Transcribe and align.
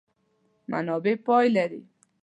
منابع 0.71 1.15
پای 1.25 1.47
لري. 1.55 1.81